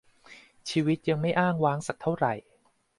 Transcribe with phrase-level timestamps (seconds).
[0.69, 2.25] ชีวิตยังไม่อ้างว้าง สักเท่าไร